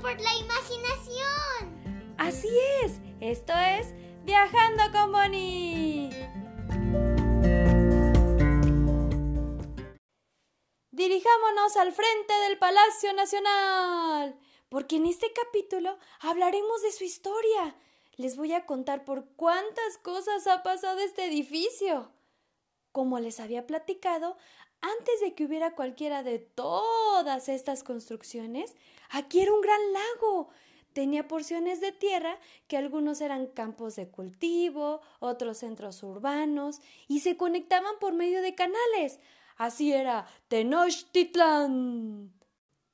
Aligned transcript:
por 0.00 0.20
la 0.20 0.34
imaginación. 0.34 2.14
Así 2.18 2.48
es, 2.82 3.00
esto 3.20 3.52
es 3.52 3.94
Viajando 4.24 4.82
con 4.92 5.12
Bonnie. 5.12 6.10
Dirijámonos 10.90 11.76
al 11.76 11.92
frente 11.92 12.32
del 12.48 12.58
Palacio 12.58 13.12
Nacional, 13.12 14.38
porque 14.68 14.96
en 14.96 15.06
este 15.06 15.32
capítulo 15.32 15.98
hablaremos 16.20 16.82
de 16.82 16.92
su 16.92 17.04
historia. 17.04 17.76
Les 18.16 18.36
voy 18.36 18.54
a 18.54 18.64
contar 18.64 19.04
por 19.04 19.26
cuántas 19.36 19.98
cosas 19.98 20.46
ha 20.46 20.62
pasado 20.62 21.00
este 21.00 21.26
edificio. 21.26 22.10
Como 22.90 23.18
les 23.18 23.40
había 23.40 23.66
platicado, 23.66 24.36
antes 24.82 25.20
de 25.20 25.34
que 25.34 25.44
hubiera 25.44 25.74
cualquiera 25.74 26.22
de 26.22 26.38
todas 26.38 27.48
estas 27.48 27.82
construcciones, 27.82 28.74
aquí 29.10 29.40
era 29.40 29.54
un 29.54 29.62
gran 29.62 29.80
lago. 29.92 30.50
Tenía 30.92 31.26
porciones 31.26 31.80
de 31.80 31.92
tierra 31.92 32.38
que 32.68 32.76
algunos 32.76 33.22
eran 33.22 33.46
campos 33.46 33.96
de 33.96 34.10
cultivo, 34.10 35.00
otros 35.20 35.58
centros 35.58 36.02
urbanos, 36.02 36.80
y 37.08 37.20
se 37.20 37.36
conectaban 37.38 37.94
por 37.98 38.12
medio 38.12 38.42
de 38.42 38.54
canales. 38.54 39.18
Así 39.56 39.92
era 39.92 40.26
Tenochtitlan. 40.48 42.32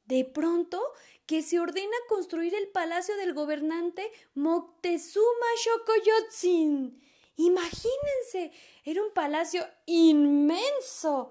De 0.05 0.25
pronto, 0.25 0.81
que 1.27 1.43
se 1.43 1.59
ordena 1.59 1.97
construir 2.09 2.55
el 2.55 2.69
palacio 2.69 3.17
del 3.17 3.35
gobernante 3.35 4.11
Moctezuma 4.35 5.47
Xocoyotzin. 5.57 7.03
Imagínense, 7.37 8.53
era 8.85 9.03
un 9.03 9.13
palacio 9.13 9.67
inmenso, 9.87 11.31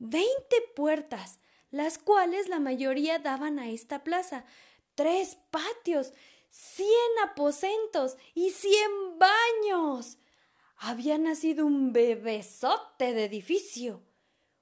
veinte 0.00 0.56
puertas, 0.74 1.38
las 1.70 1.98
cuales 1.98 2.48
la 2.48 2.58
mayoría 2.58 3.20
daban 3.20 3.60
a 3.60 3.70
esta 3.70 4.02
plaza, 4.02 4.44
tres 4.96 5.36
patios, 5.50 6.12
cien 6.48 6.90
aposentos 7.22 8.16
y 8.34 8.50
cien 8.50 8.90
baños. 9.18 10.18
Había 10.76 11.18
nacido 11.18 11.66
un 11.66 11.92
bebesote 11.92 13.12
de 13.12 13.24
edificio. 13.24 14.02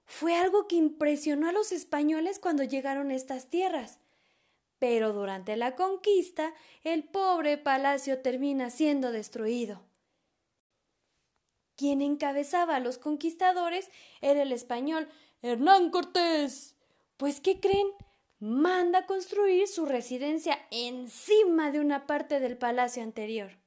Fue 0.04 0.34
algo 0.34 0.66
que 0.66 0.76
impresionó 0.76 1.48
a 1.48 1.52
los 1.52 1.72
españoles 1.72 2.38
cuando 2.38 2.64
llegaron 2.64 3.10
a 3.10 3.14
estas 3.14 3.48
tierras. 3.48 4.00
Pero 4.78 5.12
durante 5.12 5.56
la 5.56 5.76
conquista, 5.76 6.54
el 6.82 7.04
pobre 7.04 7.58
palacio 7.58 8.20
termina 8.20 8.70
siendo 8.70 9.12
destruido. 9.12 9.88
Quien 11.76 12.02
encabezaba 12.02 12.76
a 12.76 12.80
los 12.80 12.98
conquistadores 12.98 13.88
era 14.20 14.42
el 14.42 14.50
español 14.50 15.08
Hernán 15.42 15.90
Cortés. 15.90 16.74
Pues, 17.16 17.40
¿qué 17.40 17.60
creen? 17.60 17.86
Manda 18.40 19.06
construir 19.06 19.66
su 19.68 19.86
residencia 19.86 20.58
encima 20.70 21.70
de 21.70 21.80
una 21.80 22.06
parte 22.06 22.40
del 22.40 22.56
palacio 22.56 23.02
anterior. 23.02 23.58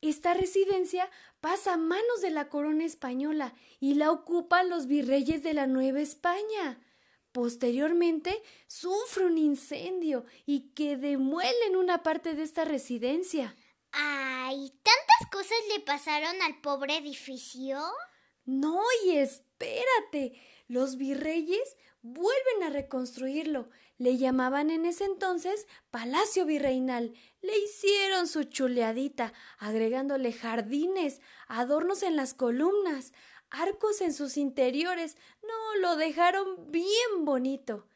Esta 0.00 0.34
residencia 0.34 1.08
pasa 1.40 1.74
a 1.74 1.76
manos 1.76 2.20
de 2.20 2.30
la 2.30 2.48
corona 2.48 2.84
española 2.84 3.54
y 3.80 3.94
la 3.94 4.10
ocupan 4.10 4.68
los 4.68 4.86
virreyes 4.86 5.42
de 5.42 5.54
la 5.54 5.66
Nueva 5.66 6.00
España. 6.00 6.78
Posteriormente 7.32 8.42
sufre 8.66 9.26
un 9.26 9.38
incendio 9.38 10.24
y 10.46 10.72
que 10.74 10.96
demuelen 10.96 11.76
una 11.76 12.02
parte 12.02 12.34
de 12.34 12.42
esta 12.42 12.64
residencia. 12.64 13.56
Ay, 13.92 14.70
¿tantas 14.82 15.30
cosas 15.32 15.58
le 15.72 15.80
pasaron 15.80 16.42
al 16.42 16.60
pobre 16.60 16.96
edificio? 16.98 17.80
No, 18.44 18.80
y 19.04 19.16
espérate. 19.16 20.40
Los 20.68 20.96
virreyes 20.96 21.76
vuelven 22.02 22.62
a 22.64 22.70
reconstruirlo. 22.70 23.70
Le 23.96 24.18
llamaban 24.18 24.70
en 24.70 24.86
ese 24.86 25.04
entonces 25.04 25.66
Palacio 25.90 26.44
Virreinal. 26.44 27.14
Le 27.40 27.58
hicieron 27.58 28.26
su 28.26 28.44
chuleadita, 28.44 29.32
agregándole 29.58 30.32
jardines, 30.32 31.20
adornos 31.48 32.02
en 32.02 32.16
las 32.16 32.34
columnas, 32.34 33.12
arcos 33.50 34.00
en 34.00 34.12
sus 34.12 34.36
interiores. 34.36 35.16
No, 35.42 35.80
lo 35.80 35.96
dejaron 35.96 36.70
bien 36.70 37.24
bonito. 37.24 37.86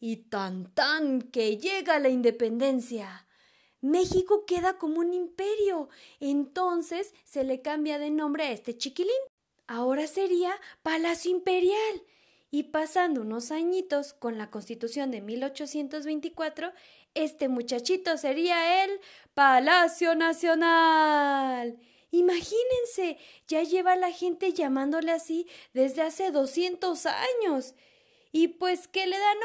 Y 0.00 0.16
tan 0.16 0.74
tan 0.74 1.22
que 1.22 1.56
llega 1.56 1.98
la 1.98 2.10
independencia. 2.10 3.26
México 3.80 4.44
queda 4.46 4.76
como 4.76 5.00
un 5.00 5.14
imperio. 5.14 5.88
Entonces 6.20 7.14
se 7.24 7.44
le 7.44 7.62
cambia 7.62 7.98
de 7.98 8.10
nombre 8.10 8.44
a 8.44 8.52
este 8.52 8.76
chiquilín. 8.76 9.12
Ahora 9.66 10.06
sería 10.06 10.52
Palacio 10.82 11.30
Imperial 11.30 12.02
y 12.50 12.64
pasando 12.64 13.22
unos 13.22 13.50
añitos 13.50 14.12
con 14.12 14.38
la 14.38 14.50
Constitución 14.50 15.10
de 15.10 15.20
1824, 15.20 16.72
este 17.14 17.48
muchachito 17.48 18.16
sería 18.16 18.84
el 18.84 19.00
Palacio 19.34 20.14
Nacional. 20.14 21.78
Imagínense, 22.10 23.18
ya 23.48 23.62
lleva 23.64 23.96
la 23.96 24.12
gente 24.12 24.52
llamándole 24.52 25.10
así 25.10 25.48
desde 25.72 26.02
hace 26.02 26.30
200 26.30 27.06
años. 27.06 27.74
Y 28.30 28.48
pues 28.48 28.86
que 28.86 29.06
le 29.06 29.18
dan 29.18 29.38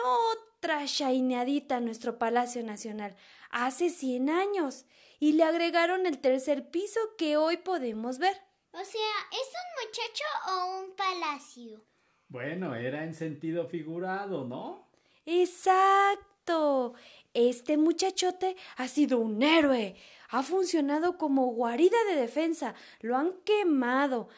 otra 0.57 0.85
shaineadita 0.85 1.77
a 1.77 1.81
nuestro 1.81 2.19
Palacio 2.19 2.61
Nacional 2.63 3.15
hace 3.49 3.89
100 3.89 4.29
años 4.29 4.85
y 5.19 5.31
le 5.33 5.43
agregaron 5.43 6.05
el 6.05 6.19
tercer 6.19 6.69
piso 6.69 6.99
que 7.17 7.37
hoy 7.37 7.57
podemos 7.57 8.19
ver. 8.19 8.48
O 8.71 8.77
sea, 8.77 9.11
¿es 9.31 9.49
un 9.59 9.87
muchacho 9.87 10.23
o 10.47 10.79
un 10.81 10.95
palacio? 10.95 11.83
Bueno, 12.27 12.75
era 12.75 13.03
en 13.03 13.15
sentido 13.15 13.67
figurado, 13.67 14.45
¿no? 14.45 14.87
Exacto. 15.25 16.93
Este 17.33 17.77
muchachote 17.77 18.55
ha 18.77 18.87
sido 18.87 19.17
un 19.19 19.41
héroe. 19.41 19.95
Ha 20.29 20.43
funcionado 20.43 21.17
como 21.17 21.47
guarida 21.47 21.97
de 22.09 22.15
defensa. 22.15 22.75
Lo 23.01 23.17
han 23.17 23.33
quemado. 23.43 24.29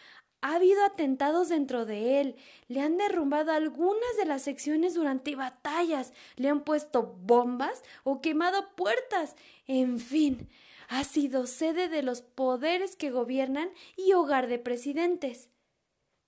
Ha 0.42 0.56
habido 0.56 0.84
atentados 0.86 1.50
dentro 1.50 1.86
de 1.86 2.22
él. 2.22 2.36
Le 2.70 2.80
han 2.80 2.98
derrumbado 2.98 3.52
algunas 3.52 4.18
de 4.18 4.26
las 4.26 4.42
secciones 4.44 4.94
durante 4.94 5.36
batallas. 5.36 6.14
Le 6.38 6.48
han 6.48 6.64
puesto 6.64 7.04
bombas 7.04 7.84
o 8.04 8.22
quemado 8.22 8.74
puertas. 8.76 9.36
En 9.68 10.00
fin, 10.00 10.50
ha 10.92 11.06
sido 11.06 11.48
sede 11.48 11.88
de 11.88 12.04
los 12.04 12.22
poderes 12.22 12.98
que 12.98 13.12
gobiernan 13.12 13.72
y 13.96 14.12
hogar 14.12 14.48
de 14.48 14.60
presidentes. 14.60 15.50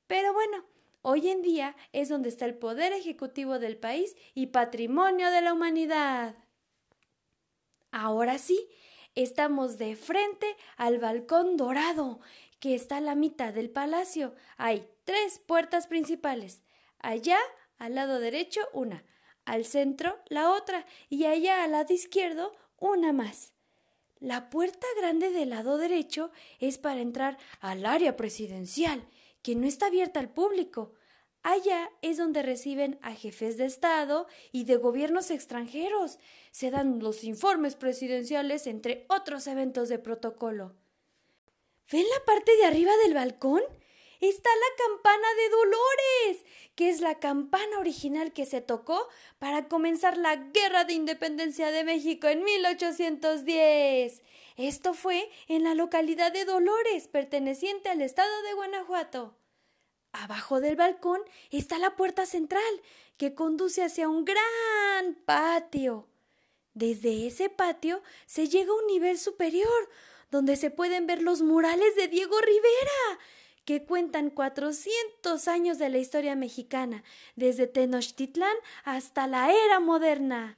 Pero 0.08 0.34
bueno, 0.34 0.66
Hoy 1.06 1.28
en 1.28 1.42
día 1.42 1.76
es 1.92 2.08
donde 2.08 2.30
está 2.30 2.46
el 2.46 2.56
poder 2.56 2.94
ejecutivo 2.94 3.60
del 3.60 3.76
país 3.76 4.16
y 4.34 4.48
patrimonio 4.48 5.32
de 5.32 5.42
la 5.42 5.52
humanidad. 5.52 6.34
Ahora 7.92 8.38
sí, 8.38 8.70
estamos 9.14 9.78
de 9.78 9.98
frente 9.98 10.56
al 10.78 11.00
balcón 11.00 11.58
dorado, 11.58 12.22
que 12.62 12.74
está 12.74 12.98
a 12.98 13.02
la 13.02 13.16
mitad 13.16 13.54
del 13.54 13.70
palacio. 13.70 14.34
Hay 14.56 14.88
tres 15.04 15.40
puertas 15.40 15.88
principales. 15.88 16.64
Allá, 17.00 17.40
al 17.80 17.96
lado 17.96 18.22
derecho, 18.22 18.62
una. 18.72 19.04
Al 19.44 19.66
centro, 19.66 20.18
la 20.30 20.52
otra. 20.52 20.86
Y 21.10 21.26
allá, 21.26 21.66
al 21.66 21.74
lado 21.74 21.94
izquierdo, 21.94 22.56
una 22.78 23.12
más. 23.12 23.54
La 24.24 24.50
puerta 24.50 24.88
grande 24.96 25.32
del 25.32 25.50
lado 25.50 25.78
derecho 25.78 26.32
es 26.60 26.78
para 26.78 27.02
entrar 27.02 27.38
al 27.60 27.86
área 27.86 28.16
presidencial 28.16 29.06
que 29.42 29.54
no 29.54 29.68
está 29.68 29.88
abierta 29.88 30.22
al 30.22 30.30
público. 30.30 30.94
Allá 31.42 31.92
es 32.02 32.16
donde 32.16 32.42
reciben 32.42 32.98
a 33.02 33.12
jefes 33.16 33.58
de 33.58 33.66
Estado 33.66 34.28
y 34.54 34.64
de 34.64 34.78
gobiernos 34.78 35.30
extranjeros. 35.30 36.20
Se 36.52 36.72
dan 36.72 37.00
los 37.00 37.26
informes 37.26 37.76
presidenciales, 37.76 38.66
entre 38.66 39.06
otros 39.10 39.46
eventos 39.46 39.90
de 39.90 40.00
protocolo. 40.00 40.74
¿Ven 41.92 42.06
la 42.18 42.26
parte 42.26 42.56
de 42.56 42.64
arriba 42.64 42.94
del 43.04 43.16
balcón? 43.16 43.62
Está 44.24 44.50
la 44.50 44.88
campana 44.88 45.28
de 45.36 45.50
Dolores, 45.50 46.46
que 46.76 46.90
es 46.90 47.02
la 47.02 47.20
campana 47.20 47.80
original 47.80 48.32
que 48.32 48.46
se 48.46 48.62
tocó 48.62 49.10
para 49.38 49.68
comenzar 49.68 50.16
la 50.16 50.38
Guerra 50.38 50.86
de 50.86 50.94
Independencia 50.94 51.72
de 51.72 51.84
México 51.84 52.30
en 52.30 52.42
1810. 52.42 54.22
Esto 54.56 54.94
fue 54.94 55.30
en 55.50 55.66
la 55.66 55.76
localidad 55.76 56.32
de 56.32 56.46
Dolores, 56.46 57.10
perteneciente 57.10 57.90
al 57.90 58.00
estado 58.00 58.32
de 58.44 58.54
Guanajuato. 58.54 59.36
Abajo 60.14 60.62
del 60.62 60.78
balcón 60.78 61.20
está 61.52 61.78
la 61.78 61.98
puerta 61.98 62.26
central, 62.26 62.82
que 63.18 63.36
conduce 63.36 63.84
hacia 63.84 64.08
un 64.08 64.24
gran 64.24 65.16
patio. 65.26 66.08
Desde 66.74 67.28
ese 67.28 67.50
patio 67.50 68.02
se 68.26 68.48
llega 68.48 68.72
a 68.72 68.76
un 68.76 68.88
nivel 68.88 69.20
superior, 69.20 69.90
donde 70.32 70.56
se 70.56 70.72
pueden 70.72 71.08
ver 71.08 71.22
los 71.22 71.42
murales 71.42 71.94
de 71.98 72.08
Diego 72.08 72.40
Rivera, 72.40 73.20
que 73.66 73.86
cuentan 73.86 74.30
400 74.30 75.48
años 75.48 75.78
de 75.78 75.90
la 75.90 75.98
historia 75.98 76.36
mexicana, 76.36 77.04
desde 77.36 77.68
Tenochtitlán 77.68 78.56
hasta 78.84 79.28
la 79.28 79.52
era 79.52 79.80
moderna. 79.80 80.58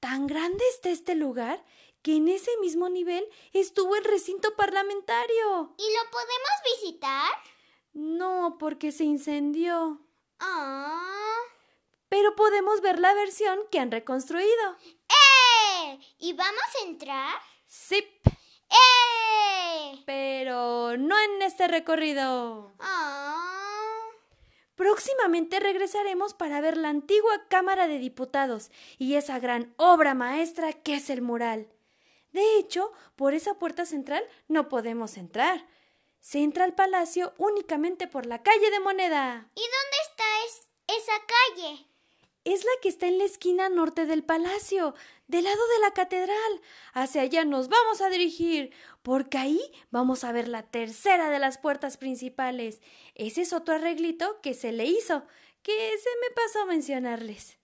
Tan 0.00 0.26
grande 0.26 0.64
está 0.70 0.90
este 0.90 1.14
lugar 1.14 1.64
que 2.02 2.16
en 2.16 2.28
ese 2.28 2.50
mismo 2.60 2.88
nivel 2.88 3.24
estuvo 3.52 3.94
el 3.96 4.04
recinto 4.04 4.56
parlamentario. 4.56 5.74
¿Y 5.78 5.94
lo 5.94 6.10
podemos 6.10 6.80
visitar? 6.80 7.30
No, 7.92 8.56
porque 8.58 8.90
se 8.92 9.04
incendió. 9.04 10.00
Ah. 10.44 11.00
pero 12.08 12.34
podemos 12.34 12.80
ver 12.80 12.98
la 12.98 13.14
versión 13.14 13.60
que 13.70 13.78
han 13.78 13.92
reconstruido. 13.92 14.76
¡Eh! 15.08 15.98
¿Y 16.18 16.32
vamos 16.32 16.62
a 16.80 16.88
entrar? 16.88 17.40
Sí, 17.66 18.04
¡Eh! 18.72 20.02
pero 20.06 20.96
no 20.96 21.14
en 21.20 21.42
este 21.42 21.68
recorrido. 21.68 22.72
Ah. 22.80 23.38
Próximamente 24.74 25.60
regresaremos 25.60 26.34
para 26.34 26.60
ver 26.60 26.76
la 26.76 26.88
antigua 26.88 27.46
Cámara 27.48 27.86
de 27.86 27.98
Diputados 27.98 28.70
y 28.98 29.14
esa 29.14 29.38
gran 29.38 29.72
obra 29.76 30.14
maestra 30.14 30.72
que 30.72 30.94
es 30.94 31.08
el 31.10 31.22
mural. 31.22 31.68
De 32.32 32.56
hecho, 32.58 32.92
por 33.14 33.34
esa 33.34 33.54
puerta 33.54 33.84
central 33.84 34.24
no 34.48 34.68
podemos 34.68 35.18
entrar. 35.18 35.66
Se 36.20 36.38
entra 36.38 36.64
al 36.64 36.74
palacio 36.74 37.34
únicamente 37.36 38.06
por 38.06 38.26
la 38.26 38.42
calle 38.42 38.70
de 38.70 38.80
Moneda. 38.80 39.48
¿Y 39.54 39.60
dónde 39.60 39.96
está 40.10 40.24
es- 40.46 41.02
esa 41.02 41.12
calle? 41.26 41.86
Es 42.44 42.64
la 42.64 42.70
que 42.80 42.88
está 42.88 43.06
en 43.06 43.18
la 43.18 43.24
esquina 43.24 43.68
norte 43.68 44.04
del 44.06 44.24
palacio, 44.24 44.94
del 45.32 45.44
lado 45.44 45.66
de 45.68 45.78
la 45.80 45.90
catedral. 45.92 46.60
Hacia 46.92 47.22
allá 47.22 47.44
nos 47.44 47.68
vamos 47.68 48.02
a 48.02 48.10
dirigir, 48.10 48.72
porque 49.02 49.38
ahí 49.38 49.60
vamos 49.90 50.24
a 50.24 50.30
ver 50.30 50.46
la 50.46 50.62
tercera 50.62 51.30
de 51.30 51.38
las 51.38 51.56
puertas 51.58 51.96
principales. 51.96 52.82
Ese 53.14 53.40
es 53.40 53.52
otro 53.52 53.74
arreglito 53.74 54.40
que 54.42 54.52
se 54.52 54.72
le 54.72 54.84
hizo, 54.84 55.26
que 55.62 55.72
se 55.72 56.10
me 56.20 56.34
pasó 56.36 56.66
mencionarles. 56.66 57.58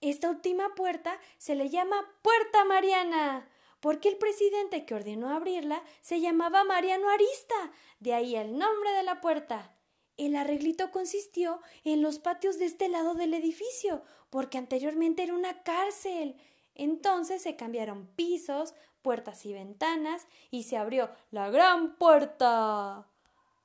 Esta 0.00 0.30
última 0.30 0.74
puerta 0.74 1.20
se 1.36 1.54
le 1.54 1.68
llama 1.68 2.10
Puerta 2.22 2.64
Mariana, 2.64 3.46
porque 3.80 4.08
el 4.08 4.16
presidente 4.16 4.86
que 4.86 4.94
ordenó 4.94 5.28
abrirla 5.28 5.84
se 6.00 6.20
llamaba 6.20 6.64
Mariano 6.64 7.10
Arista, 7.10 7.72
de 7.98 8.14
ahí 8.14 8.36
el 8.36 8.56
nombre 8.56 8.90
de 8.92 9.02
la 9.02 9.20
puerta. 9.20 9.76
El 10.20 10.36
arreglito 10.36 10.90
consistió 10.90 11.62
en 11.82 12.02
los 12.02 12.18
patios 12.18 12.58
de 12.58 12.66
este 12.66 12.90
lado 12.90 13.14
del 13.14 13.32
edificio, 13.32 14.02
porque 14.28 14.58
anteriormente 14.58 15.22
era 15.22 15.32
una 15.32 15.62
cárcel. 15.62 16.36
Entonces 16.74 17.40
se 17.40 17.56
cambiaron 17.56 18.06
pisos, 18.16 18.74
puertas 19.00 19.46
y 19.46 19.54
ventanas, 19.54 20.26
y 20.50 20.64
se 20.64 20.76
abrió 20.76 21.08
la 21.30 21.48
gran 21.48 21.96
puerta. 21.96 23.08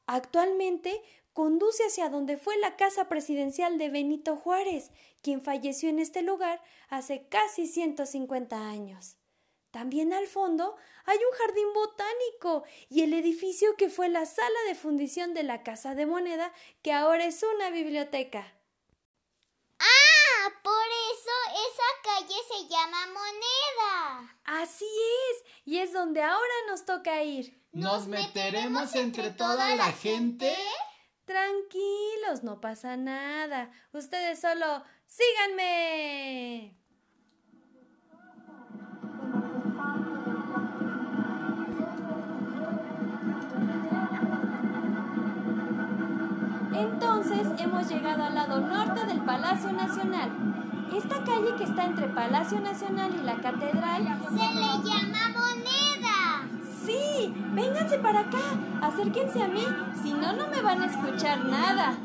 Actualmente 0.06 1.02
conduce 1.34 1.84
hacia 1.88 2.08
donde 2.08 2.38
fue 2.38 2.58
la 2.60 2.78
casa 2.78 3.10
presidencial 3.10 3.78
de 3.78 3.90
Benito 3.90 4.38
Juárez, 4.38 4.92
quien 5.22 5.42
falleció 5.42 5.90
en 5.90 6.00
este 6.00 6.22
lugar 6.22 6.62
hace 6.88 7.28
casi 7.28 7.68
150 7.68 8.70
años. 8.70 9.18
También 9.76 10.14
al 10.14 10.26
fondo 10.28 10.78
hay 11.04 11.18
un 11.18 11.38
jardín 11.38 11.74
botánico 11.74 12.64
y 12.90 13.02
el 13.02 13.14
edificio 13.14 13.76
que 13.76 13.90
fue 13.90 14.08
la 14.08 14.26
sala 14.26 14.58
de 14.70 14.74
fundición 14.74 15.34
de 15.34 15.44
la 15.44 15.64
Casa 15.64 15.96
de 15.96 16.06
Moneda, 16.06 16.54
que 16.82 16.94
ahora 16.94 17.26
es 17.26 17.44
una 17.44 17.72
biblioteca. 17.72 18.54
Ah, 19.78 20.50
por 20.64 20.88
eso 21.12 21.32
esa 21.68 21.84
calle 22.06 22.36
se 22.48 22.70
llama 22.70 23.06
Moneda. 23.08 24.40
Así 24.46 24.86
es, 24.86 25.44
y 25.66 25.80
es 25.80 25.92
donde 25.92 26.22
ahora 26.22 26.54
nos 26.70 26.86
toca 26.86 27.22
ir. 27.24 27.62
¿Nos 27.74 28.08
meteremos 28.08 28.96
entre 28.96 29.32
toda 29.32 29.76
la 29.76 29.92
gente? 29.92 30.56
Tranquilos, 31.26 32.44
no 32.44 32.62
pasa 32.62 32.96
nada. 32.96 33.74
Ustedes 33.92 34.40
solo 34.40 34.86
síganme. 35.06 36.85
Entonces 46.78 47.48
hemos 47.58 47.90
llegado 47.90 48.24
al 48.26 48.36
lado 48.36 48.60
norte 48.60 49.06
del 49.06 49.22
Palacio 49.22 49.72
Nacional. 49.72 50.32
Esta 50.94 51.24
calle 51.24 51.56
que 51.58 51.64
está 51.64 51.86
entre 51.86 52.08
Palacio 52.08 52.60
Nacional 52.60 53.16
y 53.16 53.24
la 53.24 53.36
Catedral 53.36 54.20
Se 54.30 54.36
le 54.36 54.90
llama 54.90 55.30
Moneda. 55.34 56.50
Sí, 56.86 57.34
vénganse 57.54 57.98
para 58.00 58.20
acá, 58.20 58.60
acérquense 58.82 59.42
a 59.42 59.48
mí, 59.48 59.66
si 60.04 60.14
no, 60.14 60.34
no 60.34 60.48
me 60.48 60.62
van 60.62 60.84
a 60.84 60.86
escuchar 60.86 61.46
nada. 61.46 61.98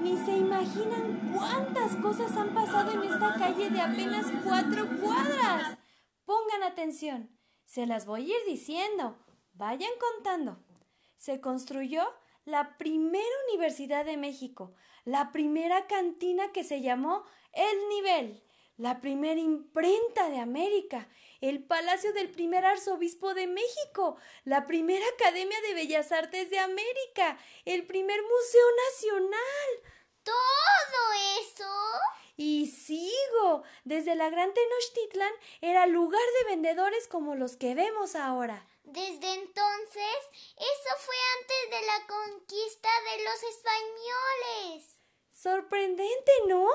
Ni 0.00 0.16
se 0.16 0.38
imaginan 0.38 1.32
cuántas 1.34 1.96
cosas 1.96 2.34
han 2.36 2.54
pasado 2.54 2.92
en 2.92 3.02
esta 3.02 3.34
calle 3.34 3.68
de 3.68 3.80
apenas 3.80 4.26
cuatro 4.44 4.86
cuadras. 5.00 5.76
Pongan 6.24 6.62
atención, 6.62 7.30
se 7.64 7.86
las 7.86 8.06
voy 8.06 8.22
a 8.22 8.36
ir 8.36 8.46
diciendo, 8.46 9.18
vayan 9.52 9.90
contando. 10.00 10.58
Se 11.16 11.40
construyó 11.40 12.02
la 12.48 12.78
primera 12.78 13.26
Universidad 13.50 14.06
de 14.06 14.16
México, 14.16 14.74
la 15.04 15.32
primera 15.32 15.86
cantina 15.86 16.50
que 16.50 16.64
se 16.64 16.80
llamó 16.80 17.24
El 17.52 17.88
Nivel, 17.90 18.42
la 18.78 19.02
primera 19.02 19.38
imprenta 19.38 20.30
de 20.30 20.38
América, 20.38 21.08
el 21.42 21.62
palacio 21.62 22.12
del 22.14 22.30
primer 22.30 22.64
arzobispo 22.64 23.34
de 23.34 23.48
México, 23.48 24.16
la 24.44 24.66
primera 24.66 25.04
Academia 25.14 25.60
de 25.60 25.74
Bellas 25.74 26.10
Artes 26.10 26.48
de 26.48 26.58
América, 26.58 27.38
el 27.66 27.86
primer 27.86 28.18
Museo 28.22 28.66
Nacional. 28.88 29.92
¿Todo 30.22 31.12
eso? 31.42 31.64
Y 32.38 32.68
sigo. 32.68 33.64
Desde 33.82 34.14
la 34.14 34.30
Gran 34.30 34.54
Tenochtitlan 34.54 35.32
era 35.60 35.86
lugar 35.86 36.22
de 36.38 36.50
vendedores 36.50 37.08
como 37.08 37.34
los 37.34 37.56
que 37.56 37.74
vemos 37.74 38.14
ahora. 38.14 38.64
Desde 38.84 39.34
entonces, 39.34 40.16
eso 40.56 40.94
fue 40.98 41.16
antes 41.40 41.80
de 41.80 41.86
la 41.86 42.06
conquista 42.06 42.88
de 43.10 43.24
los 43.24 43.42
españoles. 43.42 45.00
Sorprendente, 45.32 46.32
¿no? 46.46 46.68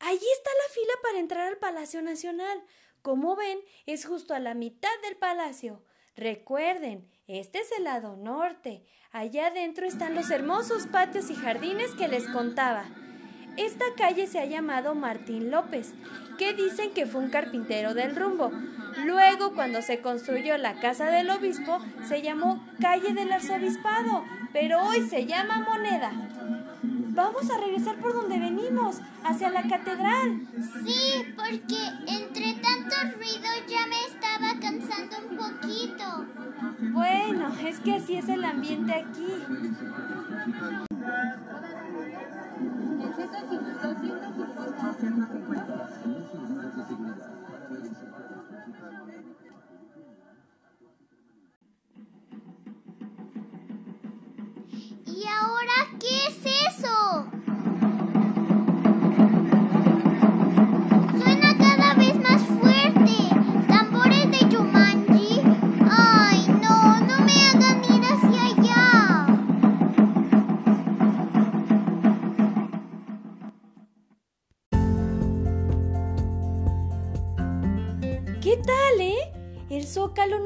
Allí 0.00 0.26
está 0.36 0.50
la 0.66 0.74
fila 0.74 0.92
para 1.02 1.18
entrar 1.20 1.46
al 1.46 1.58
Palacio 1.58 2.02
Nacional. 2.02 2.66
Como 3.00 3.36
ven, 3.36 3.60
es 3.86 4.04
justo 4.04 4.34
a 4.34 4.40
la 4.40 4.54
mitad 4.54 4.90
del 5.02 5.16
palacio. 5.16 5.80
Recuerden, 6.16 7.08
este 7.28 7.60
es 7.60 7.70
el 7.70 7.84
lado 7.84 8.16
norte. 8.16 8.84
Allá 9.12 9.46
adentro 9.46 9.86
están 9.86 10.16
los 10.16 10.28
hermosos 10.32 10.88
patios 10.88 11.30
y 11.30 11.36
jardines 11.36 11.92
que 11.94 12.08
les 12.08 12.28
contaba. 12.28 12.90
Esta 13.58 13.86
calle 13.96 14.28
se 14.28 14.38
ha 14.38 14.44
llamado 14.44 14.94
Martín 14.94 15.50
López, 15.50 15.92
que 16.38 16.54
dicen 16.54 16.92
que 16.92 17.06
fue 17.06 17.20
un 17.20 17.28
carpintero 17.28 17.92
del 17.92 18.14
rumbo. 18.14 18.52
Luego, 19.04 19.52
cuando 19.52 19.82
se 19.82 20.00
construyó 20.00 20.56
la 20.58 20.78
casa 20.78 21.06
del 21.06 21.28
obispo, 21.28 21.80
se 22.06 22.22
llamó 22.22 22.64
calle 22.80 23.12
del 23.14 23.32
arzobispado, 23.32 24.22
pero 24.52 24.86
hoy 24.86 25.08
se 25.08 25.26
llama 25.26 25.66
Moneda. 25.68 26.12
Vamos 26.82 27.50
a 27.50 27.58
regresar 27.58 27.96
por 27.96 28.14
donde 28.14 28.38
venimos, 28.38 29.00
hacia 29.24 29.50
la 29.50 29.62
catedral. 29.64 30.46
Sí, 30.84 31.34
porque 31.34 31.82
entre 32.06 32.52
tanto 32.62 32.94
ruido 33.16 33.48
ya 33.66 33.88
me 33.88 34.04
estaba 34.04 34.60
cansando 34.60 35.16
un 35.28 35.36
poquito. 35.36 36.26
Bueno, 36.92 37.52
es 37.66 37.80
que 37.80 37.96
así 37.96 38.14
es 38.14 38.28
el 38.28 38.44
ambiente 38.44 38.94
aquí. 38.94 39.26
Спасибо. 43.30 43.87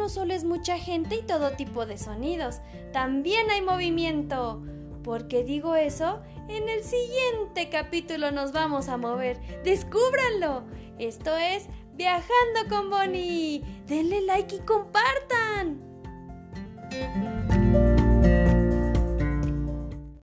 No 0.03 0.09
solo 0.09 0.35
es 0.35 0.43
mucha 0.43 0.79
gente 0.79 1.15
y 1.15 1.23
todo 1.23 1.53
tipo 1.53 1.87
de 1.87 1.97
sonidos, 1.97 2.61
también 2.93 3.49
hay 3.53 3.63
movimiento. 3.63 4.61
¿Por 5.05 5.29
qué 5.29 5.45
digo 5.45 5.77
eso? 5.77 6.21
En 6.49 6.69
el 6.69 6.83
siguiente 6.83 7.69
capítulo 7.71 8.33
nos 8.33 8.51
vamos 8.51 8.89
a 8.89 8.97
mover. 8.97 9.39
¡Descúbranlo! 9.63 10.65
Esto 10.99 11.37
es 11.37 11.69
Viajando 11.95 12.69
con 12.69 12.91
Bonnie. 12.91 13.63
Denle 13.87 14.23
like 14.23 14.57
y 14.57 14.59
compartan. 14.61 15.81